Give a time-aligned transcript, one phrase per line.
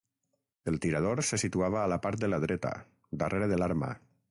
[0.71, 2.73] El tirador se situava a la part de la dreta,
[3.25, 3.95] darrere de l'arma.